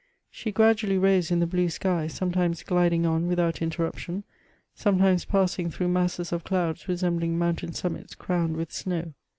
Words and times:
She 0.31 0.51
gradually 0.51 0.97
rose 0.97 1.29
in 1.29 1.41
the 1.41 1.45
blue 1.45 1.67
sky^ 1.67 2.09
sometimes 2.09 2.63
gliding 2.63 3.05
on 3.05 3.27
without 3.27 3.61
interruption, 3.61 4.23
sometimes 4.73 5.25
passing 5.25 5.69
through 5.69 5.89
masses 5.89 6.31
of 6.33 6.43
clouds 6.43 6.87
resembling 6.87 7.37
mountain 7.37 7.73
summits 7.73 8.15
crowned 8.15 8.57
with 8.57 8.71
snow. 8.71 9.13